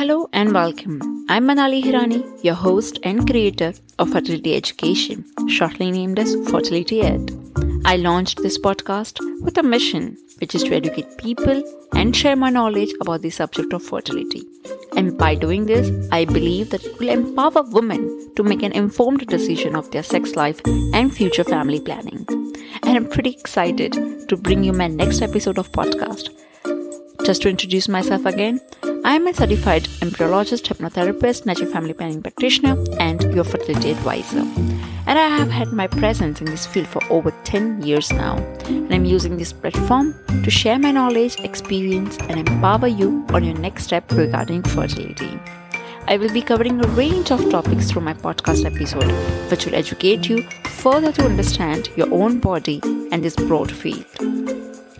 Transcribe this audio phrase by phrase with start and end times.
[0.00, 0.98] Hello and welcome.
[1.28, 7.30] I'm Manali Hirani, your host and creator of Fertility Education, shortly named as Fertility Ed.
[7.84, 12.48] I launched this podcast with a mission, which is to educate people and share my
[12.48, 14.42] knowledge about the subject of fertility.
[14.96, 19.26] And by doing this, I believe that it will empower women to make an informed
[19.26, 20.62] decision of their sex life
[20.94, 22.24] and future family planning.
[22.84, 23.92] And I'm pretty excited
[24.30, 26.30] to bring you my next episode of podcast.
[27.26, 28.62] Just to introduce myself again,
[29.02, 34.40] I am a certified embryologist, hypnotherapist, natural family planning practitioner, and your fertility advisor.
[35.06, 38.36] And I have had my presence in this field for over 10 years now.
[38.66, 43.58] And I'm using this platform to share my knowledge, experience, and empower you on your
[43.58, 45.40] next step regarding fertility.
[46.06, 49.10] I will be covering a range of topics through my podcast episode,
[49.50, 52.80] which will educate you further to understand your own body
[53.12, 54.04] and this broad field.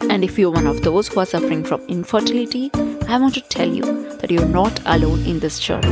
[0.09, 2.71] And if you're one of those who are suffering from infertility,
[3.11, 3.83] I want to tell you
[4.19, 5.89] that you're not alone in this journey.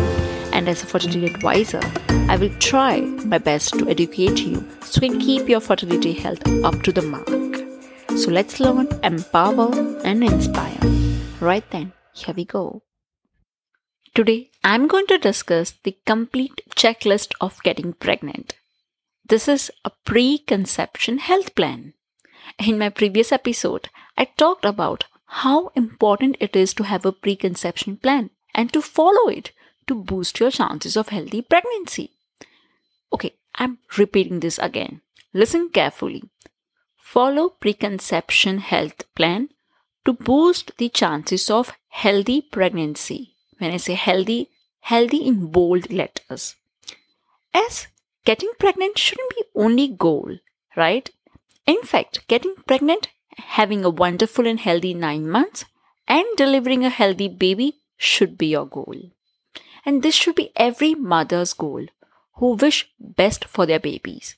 [0.52, 1.80] And as a fertility advisor,
[2.28, 6.46] I will try my best to educate you so you can keep your fertility health
[6.62, 7.26] up to the mark.
[8.16, 9.72] So let's learn, empower,
[10.04, 10.78] and inspire.
[11.40, 12.84] Right then, here we go.
[14.14, 18.54] Today, I'm going to discuss the complete checklist of getting pregnant.
[19.28, 21.94] This is a preconception health plan.
[22.64, 27.96] In my previous episode, I talked about how important it is to have a preconception
[27.96, 29.52] plan and to follow it
[29.86, 32.12] to boost your chances of healthy pregnancy.
[33.12, 35.02] Okay, I'm repeating this again.
[35.34, 36.24] Listen carefully.
[36.96, 39.50] Follow preconception health plan
[40.04, 43.34] to boost the chances of healthy pregnancy.
[43.58, 46.56] When I say healthy, healthy in bold letters.
[47.52, 47.88] As
[48.24, 50.38] getting pregnant shouldn't be only goal,
[50.76, 51.10] right?
[51.66, 53.08] In fact, getting pregnant
[53.38, 55.64] having a wonderful and healthy nine months,
[56.06, 58.96] and delivering a healthy baby should be your goal.
[59.84, 61.86] And this should be every mother's goal
[62.34, 64.36] who wish best for their babies.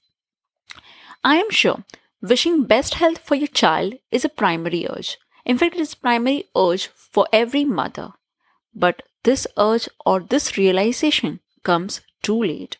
[1.22, 1.84] I am sure
[2.22, 5.18] wishing best health for your child is a primary urge.
[5.44, 8.12] In fact, it is primary urge for every mother.
[8.74, 12.78] But this urge or this realization comes too late.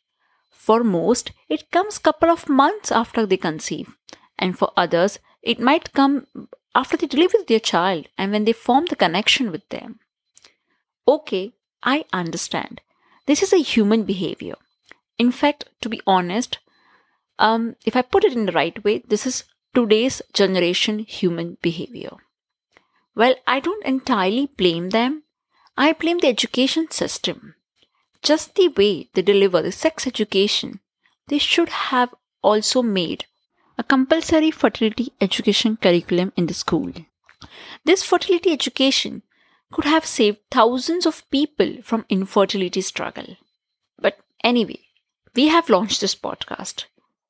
[0.50, 3.97] For most, it comes couple of months after they conceive,
[4.38, 6.26] and for others, it might come
[6.74, 9.98] after they deliver their child and when they form the connection with them.
[11.06, 11.52] Okay,
[11.82, 12.80] I understand.
[13.26, 14.54] This is a human behavior.
[15.18, 16.58] In fact, to be honest,
[17.38, 22.16] um, if I put it in the right way, this is today's generation human behavior.
[23.14, 25.24] Well, I don't entirely blame them.
[25.76, 27.54] I blame the education system.
[28.22, 30.80] Just the way they deliver the sex education,
[31.28, 33.24] they should have also made
[33.80, 36.92] a compulsory fertility education curriculum in the school.
[37.82, 39.22] This fertility education
[39.72, 43.38] could have saved thousands of people from infertility struggle.
[43.98, 44.80] But anyway,
[45.34, 46.84] we have launched this podcast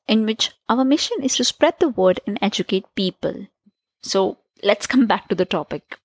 [0.09, 3.47] in which our mission is to spread the word and educate people.
[4.03, 5.99] So let's come back to the topic.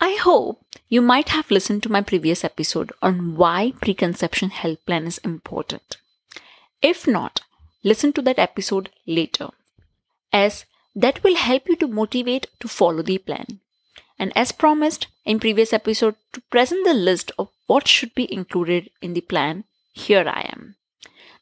[0.00, 5.06] I hope you might have listened to my previous episode on why preconception health plan
[5.06, 5.98] is important.
[6.80, 7.42] If not,
[7.84, 9.50] listen to that episode later,
[10.32, 10.64] as
[10.96, 13.60] that will help you to motivate to follow the plan.
[14.18, 18.90] And as promised in previous episode to present the list of what should be included
[19.02, 20.76] in the plan, here I am.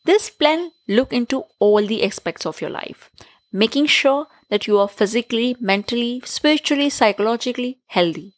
[0.04, 3.10] This plan look into all the aspects of your life,
[3.52, 8.34] making sure that you are physically, mentally, spiritually, psychologically healthy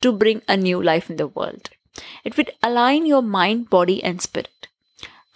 [0.00, 1.70] to bring a new life in the world.
[2.24, 4.67] It would align your mind, body, and spirit.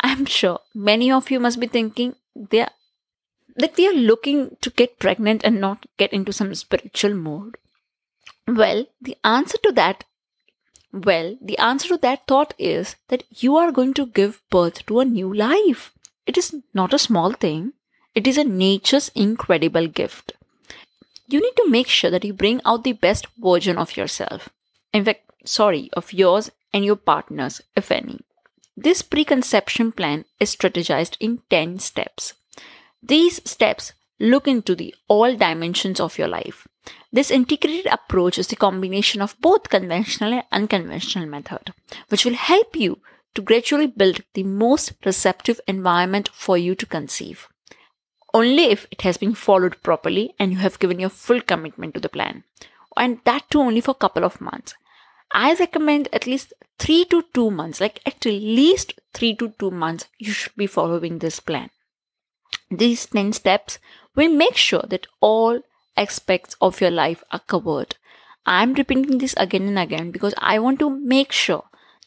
[0.02, 2.70] I'm sure many of you must be thinking they are,
[3.56, 7.56] that we are looking to get pregnant and not get into some spiritual mode.
[8.46, 10.04] Well, the answer to that
[10.92, 15.00] well, the answer to that thought is that you are going to give birth to
[15.00, 15.90] a new life.
[16.26, 17.72] It is not a small thing.
[18.14, 20.32] It is a nature's incredible gift.
[21.26, 24.50] You need to make sure that you bring out the best version of yourself.
[24.92, 28.20] In fact, sorry, of yours and your partners, if any.
[28.76, 32.34] This preconception plan is strategized in 10 steps.
[33.02, 36.66] These steps look into the all dimensions of your life.
[37.12, 41.74] This integrated approach is the combination of both conventional and unconventional method,
[42.08, 43.00] which will help you
[43.34, 47.48] to gradually build the most receptive environment for you to conceive.
[48.34, 52.00] Only if it has been followed properly and you have given your full commitment to
[52.00, 52.44] the plan.
[52.96, 54.74] And that too only for a couple of months.
[55.34, 60.06] I recommend at least three to two months, like at least three to two months,
[60.18, 61.70] you should be following this plan.
[62.70, 63.78] These 10 steps
[64.14, 65.60] will make sure that all
[65.96, 67.96] aspects of your life are covered.
[68.44, 71.64] I'm repeating this again and again because I want to make sure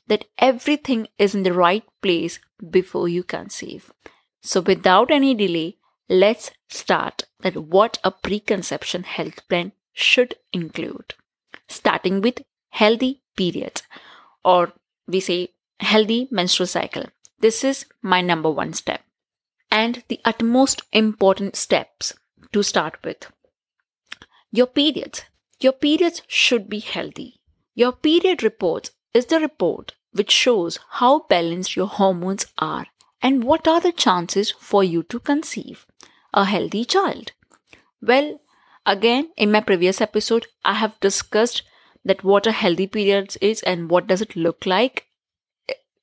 [0.08, 2.40] that everything is in the right place
[2.70, 3.92] before you conceive.
[4.42, 5.78] So, without any delay,
[6.10, 11.14] let's start that what a preconception health plan should include.
[11.68, 12.44] Starting with
[12.82, 13.84] healthy periods,
[14.44, 14.74] or
[15.08, 15.50] we say
[15.80, 17.06] healthy menstrual cycle.
[17.40, 19.02] This is my number one step.
[19.72, 22.14] And the utmost important steps
[22.54, 23.28] to start with.
[24.52, 25.24] Your periods.
[25.60, 27.40] Your periods should be healthy.
[27.76, 32.88] Your period report is the report which shows how balanced your hormones are
[33.22, 35.86] and what are the chances for you to conceive
[36.34, 37.32] a healthy child.
[38.02, 38.42] Well,
[38.86, 41.64] again, in my previous episode, I have discussed
[42.06, 45.08] that what a healthy period is and what does it look like.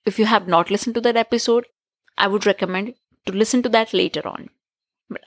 [0.05, 1.67] If you have not listened to that episode,
[2.19, 2.95] I would recommend
[3.27, 4.51] to listen to that later on.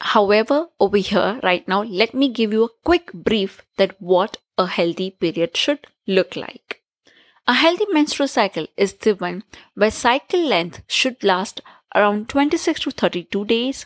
[0.02, 4.68] However, over here right now, let me give you a quick brief that what a
[4.68, 6.82] healthy period should look like.
[7.48, 9.44] A healthy menstrual cycle is the one
[9.76, 11.62] where cycle length should last
[11.94, 13.86] around 26 to 32 days.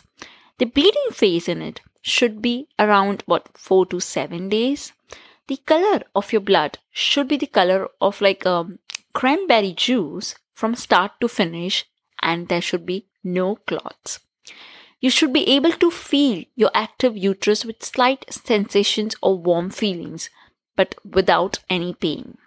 [0.58, 4.92] The bleeding phase in it should be around what 4 to 7 days.
[5.50, 8.78] The color of your blood should be the color of like a um,
[9.12, 11.86] cranberry juice from start to finish
[12.22, 14.20] and there should be no clots.
[15.00, 20.30] You should be able to feel your active uterus with slight sensations or warm feelings,
[20.76, 22.38] but without any pain.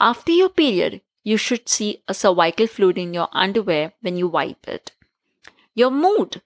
[0.00, 4.66] After your period, you should see a cervical fluid in your underwear when you wipe
[4.66, 4.92] it.
[5.74, 6.40] Your mood.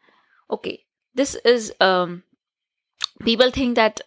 [0.51, 2.25] Okay, this is um
[3.23, 4.01] people think that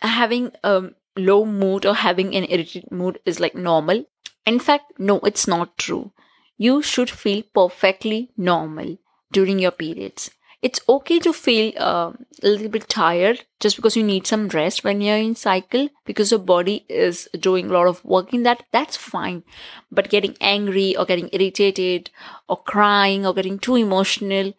[0.00, 4.04] having a low mood or having an irritated mood is like normal.
[4.46, 6.12] In fact, no, it's not true.
[6.56, 8.98] You should feel perfectly normal
[9.30, 10.30] during your periods.
[10.62, 14.84] It's okay to feel uh, a little bit tired just because you need some rest
[14.84, 18.62] when you're in cycle because your body is doing a lot of work in that.
[18.70, 19.42] That's fine.
[19.90, 22.10] But getting angry or getting irritated
[22.48, 24.52] or crying or getting too emotional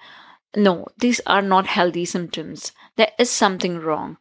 [0.56, 2.72] no these are not healthy symptoms.
[2.96, 4.18] There is something wrong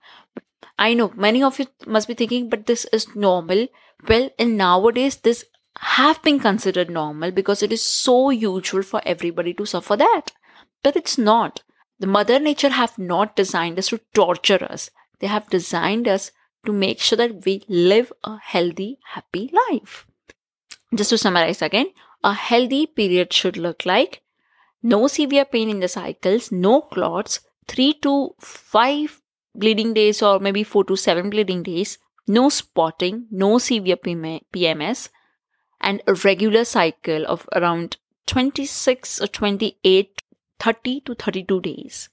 [0.88, 3.67] i know many of you must be thinking but this is normal
[4.12, 5.44] well in nowadays this
[5.96, 10.32] have been considered normal because it is so usual for everybody to suffer that
[10.82, 11.62] but it's not
[12.02, 14.90] the Mother Nature have not designed us to torture us.
[15.20, 16.32] They have designed us
[16.67, 20.05] to make sure that we live a healthy, happy life.
[20.93, 21.93] Just to summarize again,
[22.25, 24.20] a healthy period should look like
[24.82, 27.38] no severe pain in the cycles, no clots,
[27.69, 29.21] 3 to 5
[29.54, 35.08] bleeding days or maybe 4 to 7 bleeding days, no spotting, no severe PMS,
[35.81, 37.96] and a regular cycle of around
[38.26, 40.22] 26 or 28
[40.62, 42.08] 30 to 32 days.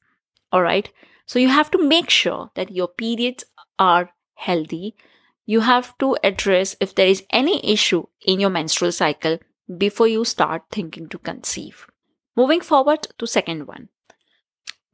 [0.51, 0.89] All right.
[1.27, 3.45] So you have to make sure that your periods
[3.77, 4.95] are healthy.
[5.45, 9.37] You have to address if there is any issue in your menstrual cycle
[9.77, 11.85] before you start thinking to conceive.
[12.35, 13.89] Moving forward to second one.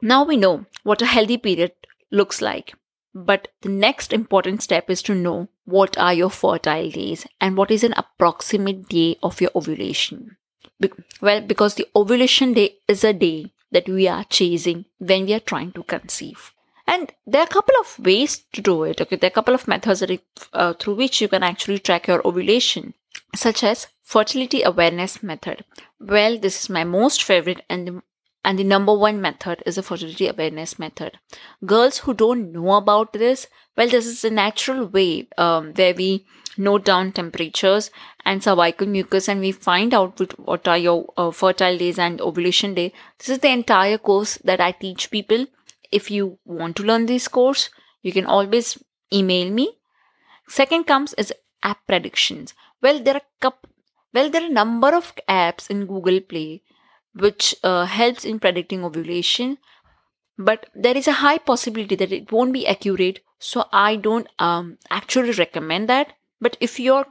[0.01, 1.71] Now we know what a healthy period
[2.15, 2.73] looks like.
[3.13, 7.71] But the next important step is to know what are your fertile days and what
[7.71, 10.38] is an approximate day of your ovulation.
[10.79, 10.91] Be-
[11.21, 15.39] well, because the ovulation day is a day that we are chasing when we are
[15.39, 16.51] trying to conceive.
[16.88, 19.01] And there are a couple of ways to do it.
[19.01, 20.21] Okay, there are a couple of methods that,
[20.53, 22.94] uh, through which you can actually track your ovulation,
[23.33, 25.65] such as fertility awareness method.
[26.00, 28.03] Well, this is my most favorite and the,
[28.45, 31.17] and the number one method is the fertility awareness method.
[31.65, 36.25] Girls who don't know about this, well, this is a natural way um, where we
[36.55, 37.89] note down temperatures
[38.23, 42.75] and cervical mucus and we find out what are your uh, fertile days and ovulation
[42.75, 42.93] day.
[43.17, 45.47] This is the entire course that i teach people.
[45.91, 47.69] If you want to learn this course
[48.03, 48.77] you can always
[49.11, 49.71] email me.
[50.47, 51.33] Second comes is
[51.63, 52.53] app predictions.
[52.81, 53.67] Well there are cup
[54.13, 56.61] well there are a number of apps in google play
[57.15, 59.57] which uh, helps in predicting ovulation
[60.38, 64.77] but there is a high possibility that it won't be accurate so i don't um,
[64.89, 67.05] actually recommend that but if your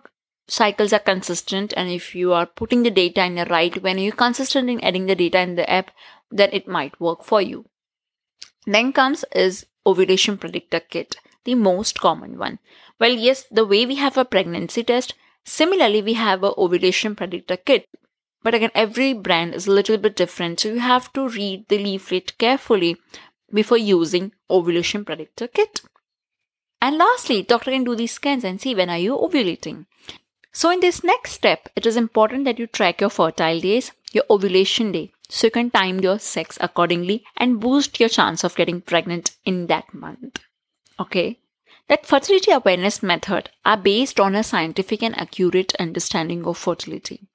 [0.47, 4.13] cycles are consistent and if you are putting the data in the right when you're
[4.13, 5.91] consistent in adding the data in the app,
[6.31, 7.65] then it might work for you.
[8.67, 12.59] Then comes is ovulation predictor kit, the most common one.
[12.99, 17.57] Well, yes, the way we have a pregnancy test, similarly we have a ovulation predictor
[17.57, 17.89] kit.
[18.45, 21.79] But again, every brand is a little bit different, so you have to read the
[21.79, 22.99] leaflet carefully
[23.53, 25.81] before using ovulation predictor kit.
[26.81, 29.87] And lastly, doctor can do these scans and see when are you ovulating.
[30.53, 34.25] So in this next step, it is important that you track your fertile days, your
[34.29, 38.83] ovulation day, so you can time your sex accordingly and boost your chance of getting
[38.83, 40.41] pregnant in that month.
[41.01, 41.41] Okay?
[41.89, 47.27] That fertility awareness method are based on a scientific and accurate understanding of fertility.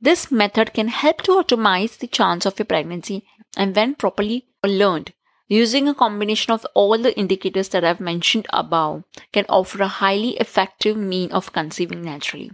[0.00, 3.24] This method can help to optimize the chance of your pregnancy
[3.56, 5.12] and when properly learned,
[5.48, 10.36] using a combination of all the indicators that I've mentioned above can offer a highly
[10.36, 12.50] effective mean of conceiving naturally.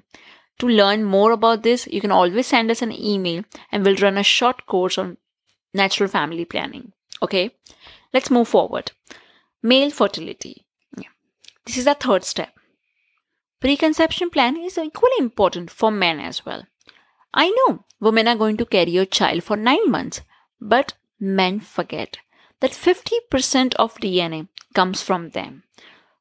[0.59, 4.19] To learn more about this, you can always send us an email and we'll run
[4.19, 5.17] a short course on
[5.75, 6.93] natural family planning.
[7.23, 7.57] Okay,
[8.13, 8.93] let's move forward.
[9.63, 10.65] Male fertility.
[10.97, 11.09] Yeah.
[11.65, 12.55] This is the third step.
[13.61, 16.65] Preconception plan is equally important for men as well.
[17.35, 20.21] I know women are going to carry a child for nine months,
[20.61, 22.19] but men forget
[22.61, 25.63] that 50% of DNA comes from them.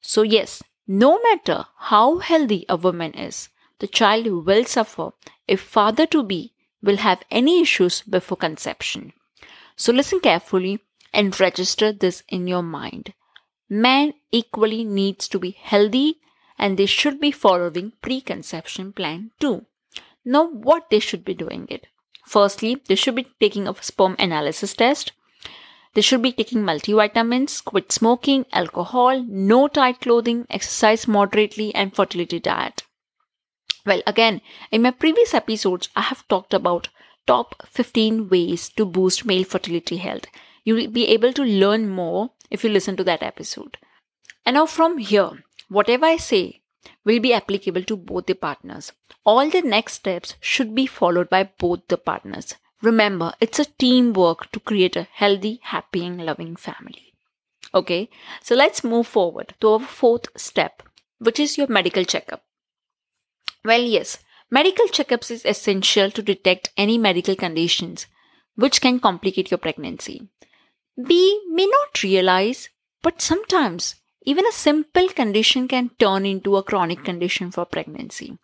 [0.01, 3.49] So, yes, no matter how healthy a woman is,
[3.79, 5.11] the child will suffer
[5.47, 9.13] if father to be will have any issues before conception.
[9.75, 10.79] So, listen carefully
[11.13, 13.13] and register this in your mind.
[13.69, 16.19] Man equally needs to be healthy
[16.57, 19.65] and they should be following preconception plan too.
[20.23, 21.87] Now, what they should be doing it?
[22.25, 25.11] Firstly, they should be taking a sperm analysis test.
[25.93, 32.39] They should be taking multivitamins, quit smoking, alcohol, no tight clothing, exercise moderately, and fertility
[32.39, 32.83] diet.
[33.85, 36.89] Well, again, in my previous episodes, I have talked about
[37.25, 40.25] top 15 ways to boost male fertility health.
[40.63, 43.77] You will be able to learn more if you listen to that episode.
[44.45, 46.60] And now, from here, whatever I say
[47.05, 48.91] will be applicable to both the partners.
[49.23, 52.55] All the next steps should be followed by both the partners.
[52.81, 57.13] Remember, it's a teamwork to create a healthy, happy, and loving family.
[57.73, 58.09] Okay,
[58.41, 60.83] so let's move forward to our fourth step,
[61.19, 62.43] which is your medical checkup.
[63.63, 64.17] Well, yes,
[64.49, 68.07] medical checkups is essential to detect any medical conditions
[68.55, 70.27] which can complicate your pregnancy.
[70.97, 72.69] We may not realize,
[73.01, 78.37] but sometimes even a simple condition can turn into a chronic condition for pregnancy.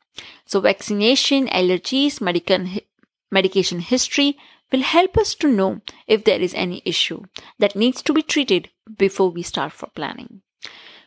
[0.45, 2.65] So, vaccination, allergies, medical,
[3.31, 4.37] medication history
[4.71, 7.23] will help us to know if there is any issue
[7.59, 10.41] that needs to be treated before we start for planning.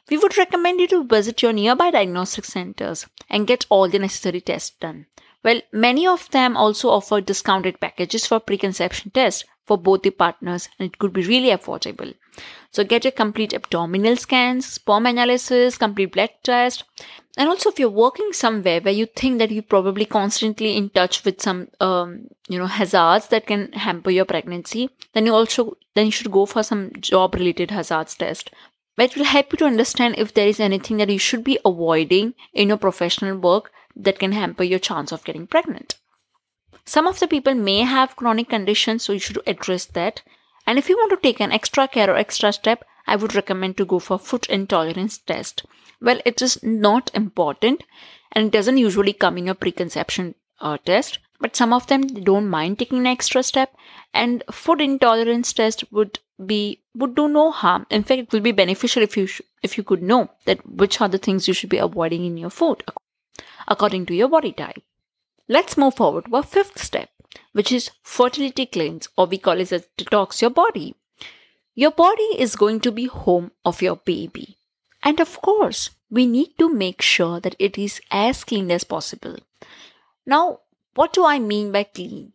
[0.09, 4.41] We would recommend you to visit your nearby diagnostic centers and get all the necessary
[4.41, 5.07] tests done.
[5.43, 10.69] Well, many of them also offer discounted packages for preconception tests for both the partners
[10.79, 12.15] and it could be really affordable.
[12.73, 16.85] So get a complete abdominal scans, sperm analysis, complete blood test.
[17.37, 21.25] And also if you're working somewhere where you think that you're probably constantly in touch
[21.25, 26.07] with some um, you know hazards that can hamper your pregnancy, then you also then
[26.07, 28.51] you should go for some job related hazards test.
[28.99, 32.35] It will help you to understand if there is anything that you should be avoiding
[32.53, 35.97] in your professional work that can hamper your chance of getting pregnant.
[36.85, 40.23] Some of the people may have chronic conditions, so you should address that.
[40.71, 43.77] And if you want to take an extra care or extra step, I would recommend
[43.77, 45.67] to go for food intolerance test.
[46.01, 47.83] Well, it is not important
[48.31, 52.49] and it doesn't usually come in your preconception uh, test, but some of them don't
[52.49, 53.75] mind taking an extra step
[54.15, 57.85] and food intolerance test would be would do no harm.
[57.91, 61.01] In fact, it will be beneficial if you sh- if you could know that which
[61.01, 62.85] are the things you should be avoiding in your food
[63.67, 64.85] according to your body type.
[65.49, 67.10] Let's move forward to our fifth step,
[67.53, 70.95] which is fertility cleanse, or we call it as detox your body.
[71.75, 74.57] Your body is going to be home of your baby.
[75.03, 79.37] And of course, we need to make sure that it is as clean as possible.
[80.27, 80.61] Now,
[80.95, 82.33] what do I mean by clean?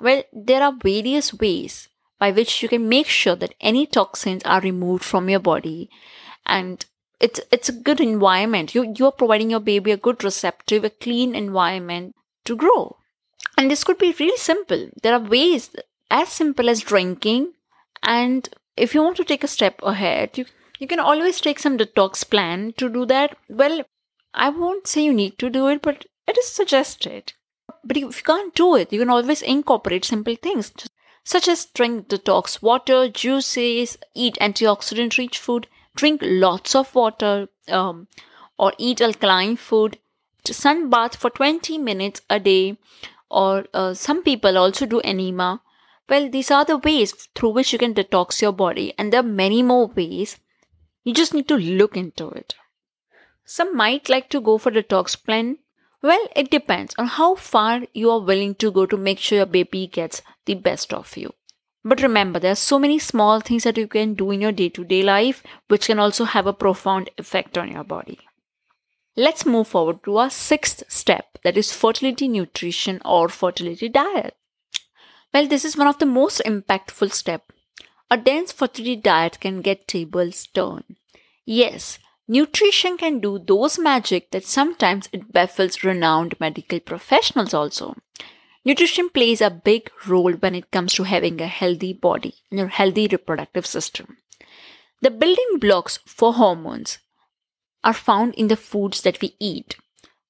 [0.00, 4.60] Well, there are various ways by which you can make sure that any toxins are
[4.60, 5.90] removed from your body
[6.46, 6.84] and
[7.18, 11.34] it's it's a good environment you you're providing your baby a good receptive a clean
[11.34, 12.96] environment to grow
[13.56, 14.88] and this could be really simple.
[15.02, 15.70] There are ways
[16.10, 17.52] as simple as drinking.
[18.02, 20.46] And if you want to take a step ahead you
[20.78, 23.36] you can always take some detox plan to do that.
[23.48, 23.84] Well
[24.34, 27.32] i won't say you need to do it but it is suggested.
[27.84, 30.72] But if you can't do it you can always incorporate simple things
[31.24, 38.08] such as drink detox water juices eat antioxidant rich food drink lots of water um,
[38.58, 39.98] or eat alkaline food.
[40.44, 42.76] Sunbath for 20 minutes a day
[43.32, 45.62] or uh, some people also do enema.
[46.08, 48.92] Well these are the ways through which you can detox your body.
[48.98, 50.38] And there are many more ways.
[51.02, 52.54] You just need to look into it.
[53.44, 55.58] Some might like to go for detox plan.
[56.02, 59.46] Well it depends on how far you are willing to go to make sure your
[59.46, 61.32] baby gets the best of you.
[61.84, 64.68] But remember, there are so many small things that you can do in your day
[64.68, 68.20] to day life which can also have a profound effect on your body.
[69.16, 74.36] Let's move forward to our sixth step that is fertility nutrition or fertility diet.
[75.34, 77.54] Well, this is one of the most impactful steps.
[78.10, 80.96] A dense fertility diet can get tables turned.
[81.44, 87.94] Yes, nutrition can do those magic that sometimes it baffles renowned medical professionals also.
[88.64, 92.66] Nutrition plays a big role when it comes to having a healthy body and a
[92.68, 94.16] healthy reproductive system.
[95.02, 96.98] The building blocks for hormones
[97.84, 99.76] are found in the foods that we eat.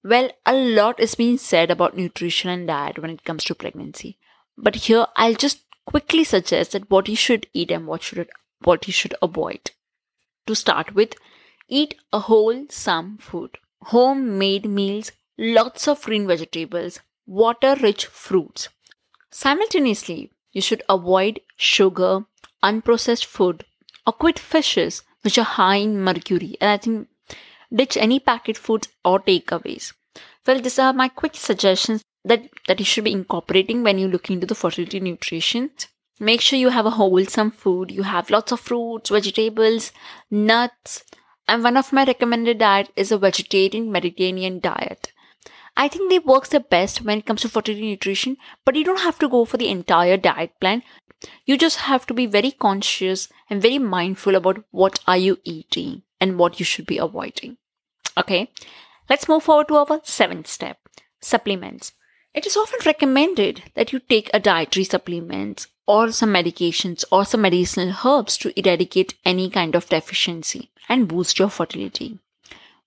[0.04, 4.18] Well, a lot is being said about nutrition and diet when it comes to pregnancy.
[4.58, 8.28] But here I'll just quickly suggest that what you should eat and what should
[8.60, 9.70] what you should avoid.
[10.46, 11.14] To start with,
[11.68, 13.58] eat a wholesome food.
[13.86, 18.68] Homemade meals, lots of green vegetables, water rich fruits.
[19.30, 22.24] Simultaneously, you should avoid sugar,
[22.62, 23.64] unprocessed food,
[24.06, 26.56] or quit fishes which are high in mercury.
[26.60, 27.08] And I think
[27.74, 29.92] ditch any packet foods or takeaways.
[30.46, 34.30] Well, these are my quick suggestions that, that you should be incorporating when you look
[34.30, 35.70] into the fertility nutrition.
[36.20, 37.90] Make sure you have a wholesome food.
[37.90, 39.92] You have lots of fruits, vegetables,
[40.30, 41.04] nuts.
[41.48, 45.12] And one of my recommended diet is a vegetarian Mediterranean diet.
[45.76, 49.00] I think they works the best when it comes to fertility nutrition, but you don't
[49.00, 50.82] have to go for the entire diet plan.
[51.46, 56.02] You just have to be very conscious and very mindful about what are you eating
[56.20, 57.56] and what you should be avoiding.
[58.16, 58.50] Okay,
[59.08, 60.78] let's move forward to our seventh step
[61.20, 61.92] supplements.
[62.34, 67.42] It is often recommended that you take a dietary supplement or some medications or some
[67.42, 72.18] medicinal herbs to eradicate any kind of deficiency and boost your fertility.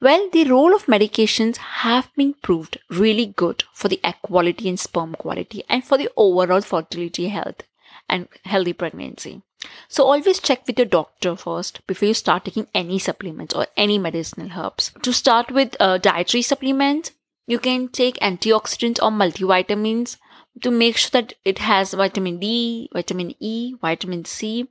[0.02, 4.80] Well, the role of medications have been proved really good for the egg quality and
[4.80, 7.62] sperm quality and for the overall fertility health
[8.10, 9.42] and healthy pregnancy.
[9.88, 13.98] So always check with your doctor first before you start taking any supplements or any
[13.98, 14.92] medicinal herbs.
[15.02, 17.12] To start with uh, dietary supplements,
[17.48, 20.18] you can take antioxidants or multivitamins
[20.62, 24.68] to make sure that it has vitamin D, vitamin E, vitamin C,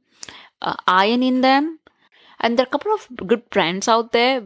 [0.63, 1.79] uh, iron in them.
[2.41, 4.43] And there are a couple of good brands out there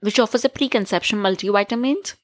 [0.00, 2.14] which offers a preconception multivitamins.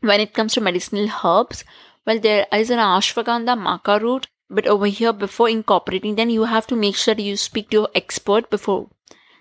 [0.00, 1.64] When it comes to medicinal herbs,
[2.06, 6.66] well, there is an ashwagandha maca root, but over here, before incorporating them, you have
[6.68, 8.88] to make sure you speak to your expert before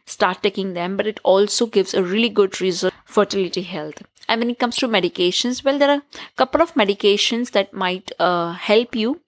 [0.05, 0.97] start taking them.
[0.97, 4.01] But it also gives a really good result fertility health.
[4.27, 8.11] And when it comes to medications, well, there are a couple of medications that might
[8.19, 9.21] uh, help you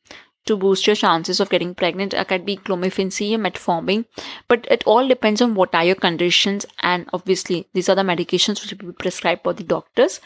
[0.46, 2.14] to boost your chances of getting pregnant.
[2.14, 4.06] It could be clomiphene metformin,
[4.48, 6.66] but it all depends on what are your conditions.
[6.82, 10.22] And obviously, these are the medications which will be prescribed by the doctors.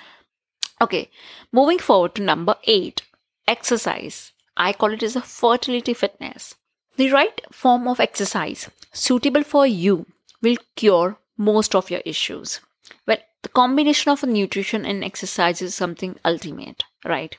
[0.81, 1.09] Okay,
[1.51, 3.01] moving forward to number eight
[3.47, 4.31] exercise.
[4.59, 6.55] I call it as a fertility fitness.
[6.97, 10.05] The right form of exercise suitable for you
[10.41, 12.59] will cure most of your issues.
[13.07, 17.37] Well, the combination of nutrition and exercise is something ultimate, right?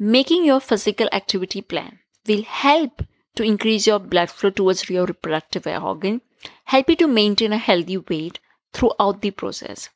[0.00, 3.04] Making your physical activity plan will help
[3.36, 6.22] to increase your blood flow towards your reproductive organ,
[6.64, 8.40] help you to maintain a healthy weight
[8.72, 9.90] throughout the process.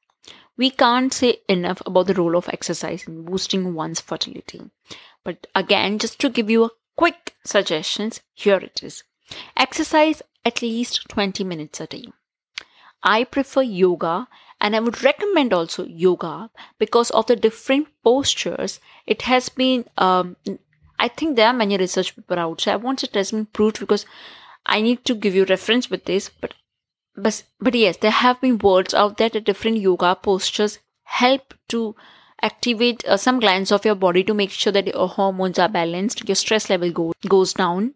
[0.57, 4.61] We can't say enough about the role of exercise in boosting one's fertility.
[5.25, 9.05] But again, just to give you a quick suggestions, here it is.
[9.57, 12.07] Exercise at least 20 minutes a day.
[13.03, 14.29] I prefer yoga
[14.61, 18.81] and I would recommend also yoga because of the different postures.
[19.07, 20.37] It has been um,
[21.03, 22.61] I think there are many research paper out.
[22.61, 24.07] So I want it has been proved because
[24.65, 26.31] I need to give you reference with this.
[26.41, 26.55] But
[27.17, 31.97] but but yes, there have been words out there that different yoga postures help to
[32.43, 36.29] activate uh, some glands of your body to make sure that your hormones are balanced,
[36.29, 37.95] your stress level go, goes down.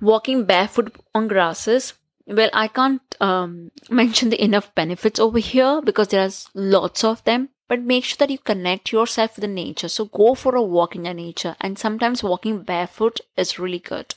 [0.00, 1.94] Walking barefoot on grasses.
[2.26, 7.22] Well, I can't um, mention the enough benefits over here because there are lots of
[7.24, 9.88] them but make sure that you connect yourself with the nature.
[9.88, 14.16] So go for a walk in the nature, and sometimes walking barefoot is really good.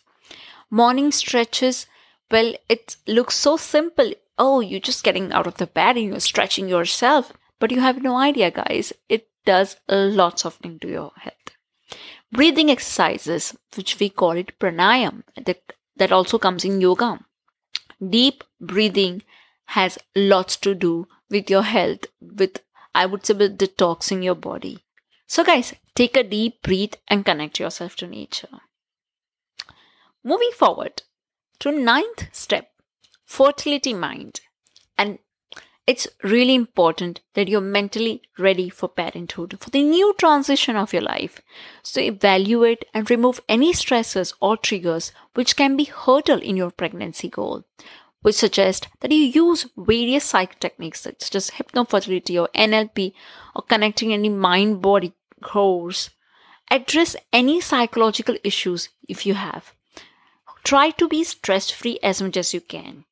[0.71, 1.85] Morning stretches,
[2.31, 4.11] well, it looks so simple.
[4.39, 8.01] Oh, you're just getting out of the bed and you're stretching yourself, but you have
[8.01, 8.91] no idea, guys.
[9.07, 11.35] It does lots of things to your health.
[12.31, 17.19] Breathing exercises, which we call it pranayam, that, that also comes in yoga.
[18.07, 19.21] Deep breathing
[19.65, 22.61] has lots to do with your health, with
[22.95, 24.79] I would say with detoxing your body.
[25.27, 28.61] So, guys, take a deep breath and connect yourself to nature.
[30.23, 31.03] Moving forward
[31.59, 32.71] to ninth step
[33.25, 34.41] fertility mind.
[35.85, 41.01] It's really important that you're mentally ready for parenthood, for the new transition of your
[41.01, 41.41] life.
[41.81, 47.27] So evaluate and remove any stresses or triggers which can be hurdle in your pregnancy
[47.27, 47.65] goal
[48.23, 53.13] which suggest that you use various psych techniques such as hypnofertility or NLP
[53.53, 56.09] or connecting any mind body cores.
[56.71, 59.73] Address any psychological issues if you have.
[60.63, 63.03] Try to be stress free as much as you can.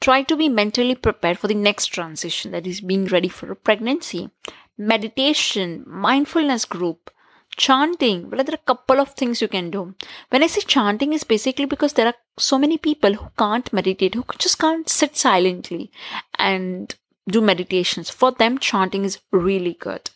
[0.00, 3.56] Try to be mentally prepared for the next transition that is being ready for a
[3.56, 4.30] pregnancy.
[4.78, 7.10] Meditation, mindfulness group,
[7.56, 8.30] chanting.
[8.30, 9.94] Well there are a couple of things you can do.
[10.30, 14.14] When i say chanting is basically because there are so many people who can't meditate
[14.14, 15.90] who just can't sit silently
[16.38, 16.94] and
[17.28, 18.08] do meditations.
[18.08, 20.10] For them chanting is really good.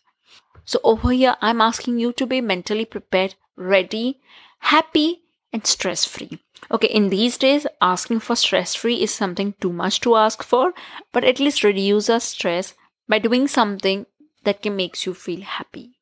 [0.65, 4.21] So over here i'm asking you to be mentally prepared ready
[4.61, 5.24] happy
[5.55, 6.39] and stress free
[6.71, 10.73] okay in these days asking for stress free is something too much to ask for
[11.13, 12.75] but at least reduce our stress
[13.09, 14.05] by doing something
[14.43, 15.99] that can makes you feel happy.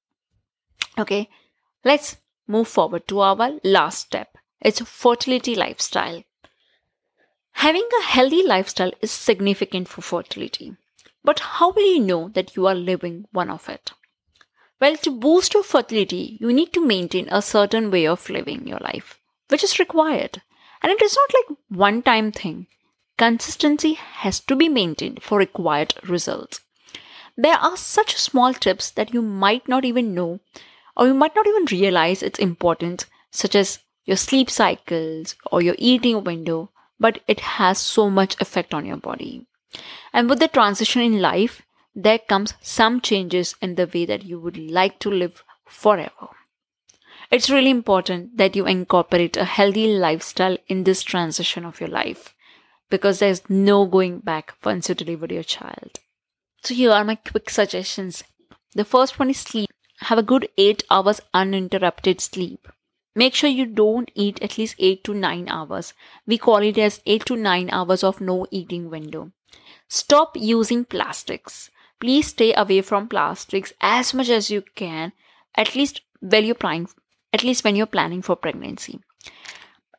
[0.99, 1.29] Okay
[1.85, 4.37] let's move forward to our last step.
[4.61, 6.23] It's fertility lifestyle.
[7.53, 10.77] Having a healthy lifestyle is significant for fertility
[11.25, 13.93] but how will you know that you are living one of it?
[14.81, 18.81] Well to boost your fertility you need to maintain a certain way of living your
[18.81, 19.19] life
[19.53, 20.43] which is required
[20.83, 22.67] and it is not like one time thing
[23.19, 23.93] consistency
[24.25, 26.61] has to be maintained for required results
[27.37, 30.41] there are such small tips that you might not even know
[30.97, 35.77] or you might not even realize its importance, such as your sleep cycles or your
[35.79, 39.47] eating window, but it has so much effect on your body.
[40.13, 41.63] And with the transition in life,
[41.95, 46.29] there comes some changes in the way that you would like to live forever.
[47.33, 52.35] It's really important that you incorporate a healthy lifestyle in this transition of your life
[52.91, 55.99] because there's no going back once you deliver your child.
[56.63, 58.23] So, here are my quick suggestions.
[58.75, 59.71] The first one is sleep.
[60.01, 62.69] Have a good 8 hours uninterrupted sleep.
[63.17, 65.95] Make sure you don't eat at least 8 to 9 hours.
[66.27, 69.33] We call it as 8 to 9 hours of no eating window.
[69.89, 71.71] Stop using plastics.
[71.99, 75.13] Please stay away from plastics as much as you can,
[75.55, 76.89] at least while you're planning,
[77.33, 79.01] at least when you're planning for pregnancy.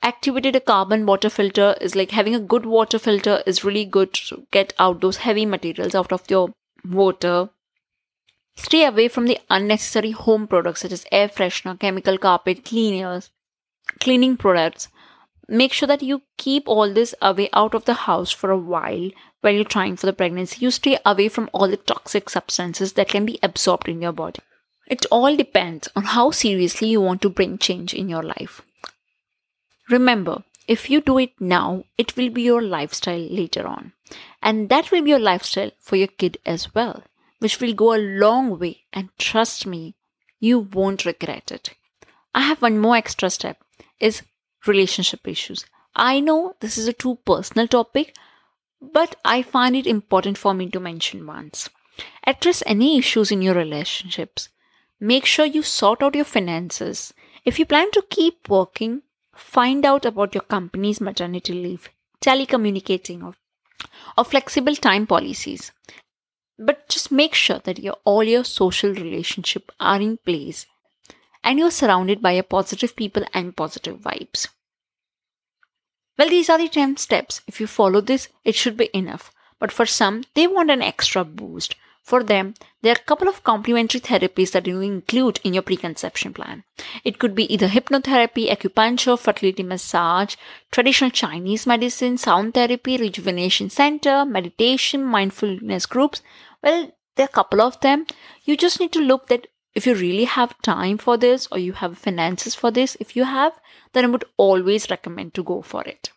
[0.01, 4.13] Activated a carbon water filter is like having a good water filter is really good
[4.13, 6.49] to get out those heavy materials out of your
[6.87, 7.49] water.
[8.55, 13.29] Stay away from the unnecessary home products such as air freshener chemical carpet cleaners
[13.99, 14.89] cleaning products.
[15.47, 19.09] Make sure that you keep all this away out of the house for a while
[19.41, 20.59] while you're trying for the pregnancy.
[20.59, 24.39] You stay away from all the toxic substances that can be absorbed in your body
[24.87, 28.61] it all depends on how seriously you want to bring change in your life
[29.89, 33.93] Remember, if you do it now, it will be your lifestyle later on.
[34.41, 37.03] And that will be your lifestyle for your kid as well,
[37.39, 38.83] which will go a long way.
[38.93, 39.95] And trust me,
[40.39, 41.71] you won't regret it.
[42.33, 43.57] I have one more extra step
[43.99, 44.23] is
[44.65, 45.65] relationship issues.
[45.95, 48.15] I know this is a too personal topic,
[48.81, 51.69] but I find it important for me to mention once.
[52.25, 54.49] Address any issues in your relationships.
[55.03, 57.13] Make sure you sort out your finances.
[57.45, 59.01] If you plan to keep working,
[59.35, 61.89] Find out about your company's maternity leave,
[62.21, 63.33] telecommunicating, or,
[64.17, 65.71] or flexible time policies.
[66.59, 70.67] But just make sure that your, all your social relationships are in place
[71.43, 74.47] and you're surrounded by positive people and positive vibes.
[76.17, 77.41] Well, these are the 10 steps.
[77.47, 79.31] If you follow this, it should be enough.
[79.59, 81.75] But for some, they want an extra boost.
[82.03, 86.33] For them, there are a couple of complementary therapies that you include in your preconception
[86.33, 86.65] plan.
[87.05, 90.35] It could be either hypnotherapy, acupuncture, fertility massage,
[90.69, 96.21] traditional Chinese medicine, sound therapy, rejuvenation center, meditation, mindfulness groups.
[96.61, 98.05] Well, there are a couple of them.
[98.43, 101.71] You just need to look that if you really have time for this or you
[101.71, 102.97] have finances for this.
[102.99, 103.53] If you have,
[103.93, 106.11] then I would always recommend to go for it.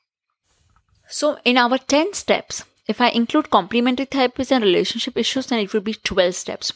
[1.06, 5.72] So, in our 10 steps, if I include complementary therapies and relationship issues, then it
[5.72, 6.72] would be 12 steps.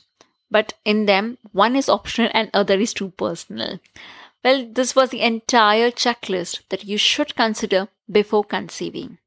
[0.51, 3.79] But in them, one is optional and other is too personal.
[4.43, 9.19] Well, this was the entire checklist that you should consider before conceiving.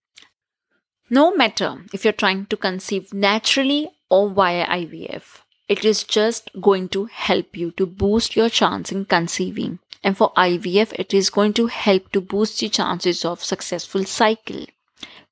[1.09, 6.89] No matter if you're trying to conceive naturally or via IVF, it is just going
[6.89, 9.79] to help you to boost your chance in conceiving.
[10.03, 14.65] And for IVF, it is going to help to boost the chances of successful cycle.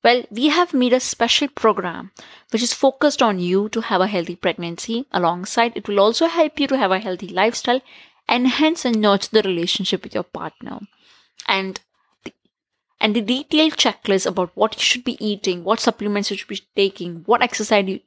[0.04, 2.10] Well, we have made a special program
[2.50, 5.06] which is focused on you to have a healthy pregnancy.
[5.12, 7.80] Alongside, it will also help you to have a healthy lifestyle,
[8.28, 10.80] enhance and nurture the relationship with your partner.
[11.46, 11.80] And
[12.24, 12.32] the,
[13.00, 16.60] and the detailed checklist about what you should be eating, what supplements you should be
[16.74, 18.00] taking, what exercise you,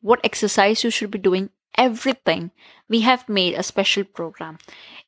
[0.00, 2.52] what exercise you should be doing, everything.
[2.88, 4.58] We have made a special program.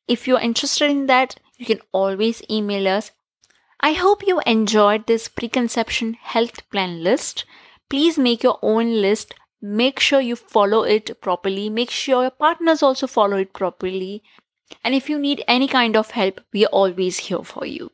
[0.07, 3.11] If you're interested in that, you can always email us
[3.79, 7.45] I hope you enjoyed this preconception health plan list.
[7.89, 9.33] Please make your own list.
[9.61, 11.69] Make sure you follow it properly.
[11.69, 14.23] Make sure your partners also follow it properly.
[14.83, 17.91] And if you need any kind of help, we are always here for you.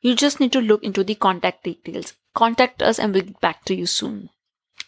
[0.00, 2.14] You just need to look into the contact details.
[2.34, 4.30] Contact us and we'll get back to you soon.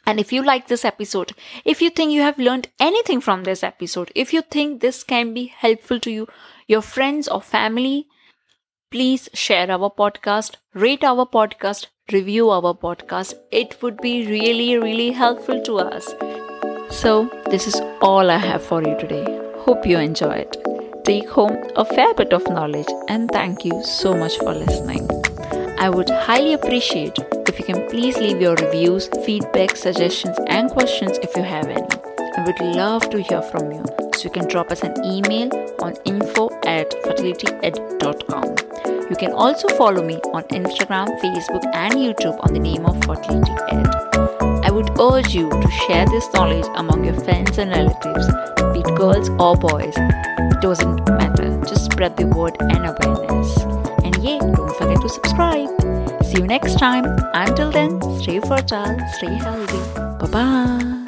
[0.07, 1.33] And if you like this episode,
[1.65, 5.35] if you think you have learned anything from this episode, if you think this can
[5.35, 6.29] be helpful to you,
[6.67, 8.09] your friends or family.
[8.91, 13.35] Please share our podcast, rate our podcast, review our podcast.
[13.53, 16.13] It would be really, really helpful to us.
[16.91, 19.25] So, this is all I have for you today.
[19.59, 20.57] Hope you enjoy it.
[21.05, 25.09] Take home a fair bit of knowledge and thank you so much for listening.
[25.79, 31.17] I would highly appreciate if you can please leave your reviews, feedback, suggestions, and questions
[31.23, 31.87] if you have any.
[32.37, 33.85] I would love to hear from you.
[34.17, 35.49] So you can drop us an email
[35.81, 38.47] on info at fertilityed.com.
[39.11, 43.53] You can also follow me on Instagram, Facebook, and YouTube on the name of Fertility
[43.71, 43.89] Ed.
[44.65, 48.27] I would urge you to share this knowledge among your friends and relatives,
[48.73, 49.95] be it girls or boys.
[49.97, 53.57] It doesn't matter, just spread the word and awareness.
[54.05, 55.71] And yeah, don't forget to subscribe.
[56.25, 57.05] See you next time.
[57.35, 59.83] Until then, stay fertile, stay healthy.
[60.21, 61.00] Bye bye.